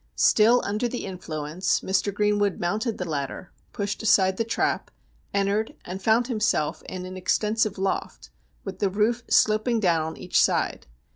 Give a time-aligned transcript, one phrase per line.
[0.15, 2.11] Still under the influence, Mr.
[2.11, 4.89] Greenwood mounted the ladder, pushed aside the trap,
[5.31, 8.31] entered, and found himself in an ex tensive loft,
[8.63, 10.87] with the roof sloping down on each side.